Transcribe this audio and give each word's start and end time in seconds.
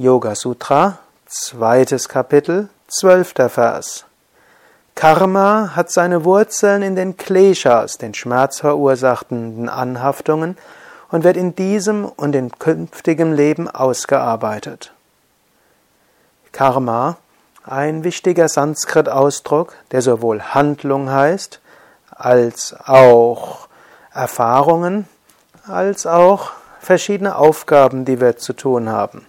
Yoga 0.00 0.34
Sutra, 0.34 0.98
zweites 1.26 2.08
Kapitel, 2.08 2.70
zwölfter 2.88 3.50
Vers. 3.50 4.06
Karma 4.94 5.72
hat 5.76 5.92
seine 5.92 6.24
Wurzeln 6.24 6.80
in 6.80 6.96
den 6.96 7.18
Kleshas, 7.18 7.98
den 7.98 8.14
schmerzverursachenden 8.14 9.68
Anhaftungen, 9.68 10.56
und 11.10 11.22
wird 11.22 11.36
in 11.36 11.54
diesem 11.54 12.06
und 12.06 12.34
in 12.34 12.50
künftigem 12.50 13.34
Leben 13.34 13.68
ausgearbeitet. 13.68 14.94
Karma, 16.52 17.18
ein 17.66 18.02
wichtiger 18.02 18.48
Sanskrit-Ausdruck, 18.48 19.74
der 19.90 20.00
sowohl 20.00 20.40
Handlung 20.40 21.10
heißt, 21.10 21.60
als 22.08 22.74
auch 22.86 23.68
Erfahrungen, 24.14 25.06
als 25.66 26.06
auch 26.06 26.52
verschiedene 26.78 27.36
Aufgaben, 27.36 28.06
die 28.06 28.18
wir 28.18 28.38
zu 28.38 28.54
tun 28.54 28.88
haben. 28.88 29.26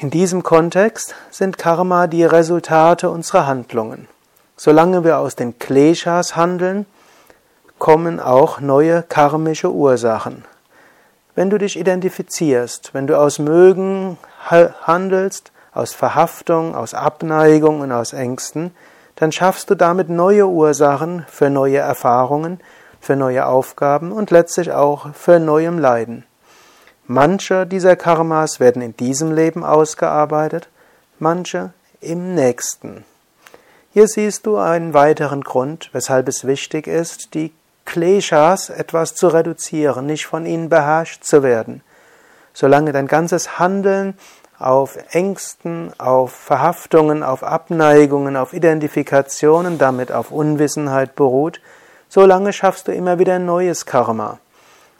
In 0.00 0.08
diesem 0.08 0.42
Kontext 0.42 1.14
sind 1.30 1.58
Karma 1.58 2.06
die 2.06 2.24
Resultate 2.24 3.10
unserer 3.10 3.46
Handlungen. 3.46 4.08
Solange 4.56 5.04
wir 5.04 5.18
aus 5.18 5.36
den 5.36 5.58
Kleshas 5.58 6.36
handeln, 6.36 6.86
kommen 7.78 8.18
auch 8.18 8.60
neue 8.60 9.02
karmische 9.02 9.70
Ursachen. 9.70 10.46
Wenn 11.34 11.50
du 11.50 11.58
dich 11.58 11.78
identifizierst, 11.78 12.94
wenn 12.94 13.06
du 13.06 13.18
aus 13.18 13.38
Mögen 13.38 14.16
handelst, 14.48 15.52
aus 15.74 15.92
Verhaftung, 15.92 16.74
aus 16.74 16.94
Abneigung 16.94 17.82
und 17.82 17.92
aus 17.92 18.14
Ängsten, 18.14 18.74
dann 19.16 19.32
schaffst 19.32 19.68
du 19.68 19.74
damit 19.74 20.08
neue 20.08 20.46
Ursachen 20.46 21.26
für 21.28 21.50
neue 21.50 21.76
Erfahrungen, 21.76 22.60
für 23.00 23.16
neue 23.16 23.44
Aufgaben 23.44 24.12
und 24.12 24.30
letztlich 24.30 24.72
auch 24.72 25.12
für 25.12 25.38
neuem 25.38 25.78
Leiden. 25.78 26.24
Manche 27.12 27.66
dieser 27.66 27.96
Karmas 27.96 28.60
werden 28.60 28.82
in 28.82 28.96
diesem 28.96 29.32
Leben 29.32 29.64
ausgearbeitet, 29.64 30.68
manche 31.18 31.72
im 32.00 32.36
nächsten. 32.36 33.04
Hier 33.92 34.06
siehst 34.06 34.46
du 34.46 34.58
einen 34.58 34.94
weiteren 34.94 35.40
Grund, 35.40 35.90
weshalb 35.92 36.28
es 36.28 36.46
wichtig 36.46 36.86
ist, 36.86 37.34
die 37.34 37.52
Kleshas 37.84 38.70
etwas 38.70 39.16
zu 39.16 39.26
reduzieren, 39.26 40.06
nicht 40.06 40.26
von 40.26 40.46
ihnen 40.46 40.68
beherrscht 40.68 41.24
zu 41.24 41.42
werden. 41.42 41.82
Solange 42.52 42.92
dein 42.92 43.08
ganzes 43.08 43.58
Handeln 43.58 44.16
auf 44.60 44.96
Ängsten, 45.10 45.92
auf 45.98 46.30
Verhaftungen, 46.30 47.24
auf 47.24 47.42
Abneigungen, 47.42 48.36
auf 48.36 48.52
Identifikationen, 48.52 49.78
damit 49.78 50.12
auf 50.12 50.30
Unwissenheit 50.30 51.16
beruht, 51.16 51.60
solange 52.08 52.52
schaffst 52.52 52.86
du 52.86 52.92
immer 52.92 53.18
wieder 53.18 53.40
neues 53.40 53.84
Karma. 53.84 54.38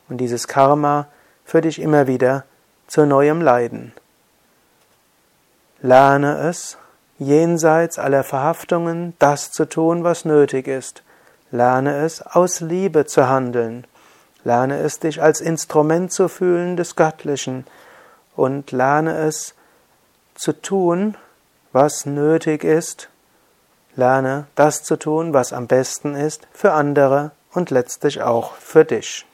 Und 0.08 0.16
dieses 0.16 0.48
Karma 0.48 1.06
führt 1.50 1.64
dich 1.64 1.82
immer 1.82 2.06
wieder 2.06 2.44
zu 2.86 3.06
neuem 3.06 3.42
Leiden. 3.42 3.92
Lerne 5.82 6.38
es, 6.48 6.78
jenseits 7.18 7.98
aller 7.98 8.22
Verhaftungen 8.22 9.14
das 9.18 9.50
zu 9.50 9.64
tun, 9.68 10.04
was 10.04 10.24
nötig 10.24 10.68
ist. 10.68 11.02
Lerne 11.50 12.04
es, 12.04 12.22
aus 12.22 12.60
Liebe 12.60 13.04
zu 13.04 13.28
handeln. 13.28 13.84
Lerne 14.44 14.78
es, 14.78 15.00
dich 15.00 15.20
als 15.20 15.40
Instrument 15.40 16.12
zu 16.12 16.28
fühlen 16.28 16.76
des 16.76 16.94
Göttlichen. 16.94 17.66
Und 18.36 18.70
lerne 18.70 19.16
es 19.16 19.54
zu 20.36 20.52
tun, 20.52 21.16
was 21.72 22.06
nötig 22.06 22.62
ist. 22.62 23.08
Lerne 23.96 24.46
das 24.54 24.84
zu 24.84 24.96
tun, 24.96 25.34
was 25.34 25.52
am 25.52 25.66
besten 25.66 26.14
ist 26.14 26.46
für 26.52 26.74
andere 26.74 27.32
und 27.52 27.70
letztlich 27.70 28.22
auch 28.22 28.54
für 28.54 28.84
dich. 28.84 29.26